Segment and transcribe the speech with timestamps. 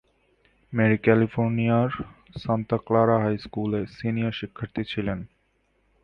[0.73, 1.89] Mary ক্যালিফোর্নিয়ার
[2.37, 5.19] Santa Clara high স্কুলে senior শিক্ষার্থী ছিলেন।